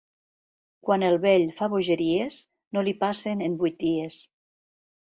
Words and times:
Quan 0.87 1.05
el 1.09 1.17
vell 1.25 1.45
fa 1.59 1.69
bogeries, 1.75 2.41
no 2.79 2.87
li 2.89 2.95
passen 3.05 3.47
en 3.51 3.61
vuit 3.63 3.79
dies. 3.87 4.23